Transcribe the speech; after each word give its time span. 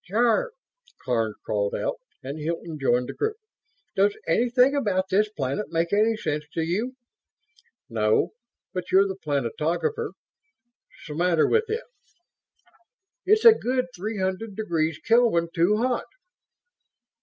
"Jarve!" 0.07 0.53
Karns 1.05 1.35
called 1.45 1.75
out, 1.75 1.97
and 2.23 2.39
Hilton 2.39 2.79
joined 2.79 3.07
the 3.07 3.13
group. 3.13 3.35
"Does 3.95 4.17
anything 4.27 4.73
about 4.75 5.09
this 5.09 5.29
planet 5.29 5.71
make 5.71 5.93
any 5.93 6.17
sense 6.17 6.43
to 6.55 6.63
you?" 6.63 6.95
"No. 7.87 8.33
But 8.73 8.91
you're 8.91 9.07
the 9.07 9.15
planetographer. 9.15 10.13
'Smatter 11.03 11.47
with 11.47 11.65
it?" 11.69 11.83
"It's 13.27 13.45
a 13.45 13.53
good 13.53 13.89
three 13.95 14.17
hundred 14.19 14.55
degrees 14.55 14.97
Kelvin 14.97 15.49
too 15.53 15.77
hot." 15.77 16.05